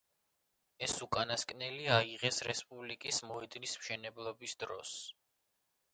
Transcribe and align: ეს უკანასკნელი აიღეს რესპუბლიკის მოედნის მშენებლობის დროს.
ეს 0.87 0.95
უკანასკნელი 1.05 1.85
აიღეს 1.97 2.41
რესპუბლიკის 2.49 3.23
მოედნის 3.33 3.79
მშენებლობის 3.83 4.57
დროს. 4.65 4.99